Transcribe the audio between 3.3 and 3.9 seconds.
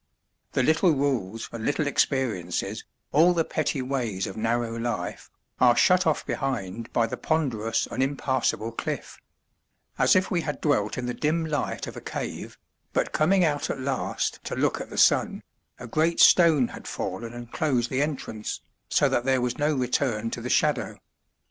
the petty